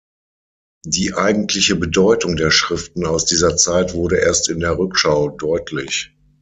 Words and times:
Die 0.83 1.13
eigentliche 1.13 1.75
Bedeutung 1.75 2.35
der 2.35 2.49
Schriften 2.49 3.05
aus 3.05 3.25
dieser 3.25 3.55
Zeit 3.55 3.93
wurde 3.93 4.17
erst 4.17 4.49
in 4.49 4.59
der 4.59 4.79
Rückschau 4.79 5.29
deutlich. 5.29 6.17